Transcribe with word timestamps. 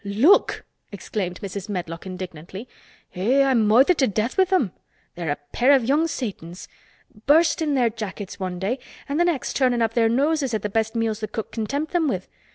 "Look!" 0.03 0.65
exclaimed 0.91 1.41
Mrs. 1.41 1.69
Medlock 1.69 2.07
indignantly. 2.07 2.67
"Eh! 3.13 3.43
I'm 3.43 3.67
moithered 3.67 3.99
to 3.99 4.07
death 4.07 4.35
with 4.35 4.49
them. 4.49 4.71
They're 5.13 5.29
a 5.29 5.37
pair 5.51 5.73
of 5.73 5.85
young 5.85 6.07
Satans. 6.07 6.67
Bursting 7.27 7.75
their 7.75 7.91
jackets 7.91 8.39
one 8.39 8.57
day 8.57 8.79
and 9.07 9.19
the 9.19 9.25
next 9.25 9.55
turning 9.55 9.83
up 9.83 9.93
their 9.93 10.09
noses 10.09 10.55
at 10.55 10.63
the 10.63 10.69
best 10.69 10.95
meals 10.95 11.23
Cook 11.31 11.51
can 11.51 11.67
tempt 11.67 11.93
them 11.93 12.07
with. 12.07 12.27